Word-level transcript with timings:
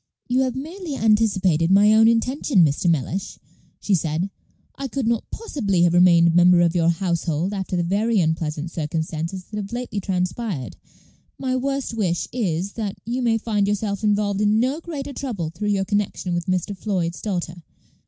"You 0.27 0.39
have 0.39 0.55
merely 0.55 0.95
anticipated 0.95 1.69
my 1.69 1.93
own 1.93 2.07
intention, 2.07 2.65
Mr. 2.65 2.89
Mellish," 2.89 3.37
she 3.79 3.93
said. 3.93 4.31
"I 4.73 4.87
could 4.87 5.05
not 5.05 5.29
possibly 5.29 5.83
have 5.83 5.93
remained 5.93 6.27
a 6.27 6.31
member 6.31 6.61
of 6.61 6.73
your 6.73 6.89
household 6.89 7.53
after 7.53 7.75
the 7.75 7.83
very 7.83 8.19
unpleasant 8.19 8.71
circumstances 8.71 9.43
that 9.43 9.57
have 9.57 9.71
lately 9.71 9.99
transpired. 9.99 10.75
My 11.37 11.55
worst 11.55 11.93
wish 11.93 12.27
is, 12.33 12.73
that 12.73 12.97
you 13.05 13.21
may 13.21 13.37
find 13.37 13.67
yourself 13.67 14.03
involved 14.03 14.41
in 14.41 14.59
no 14.59 14.79
greater 14.79 15.13
trouble 15.13 15.51
through 15.51 15.67
your 15.69 15.85
connection 15.85 16.33
with 16.33 16.47
Mr. 16.47 16.75
Floyd's 16.75 17.21
daughter. 17.21 17.61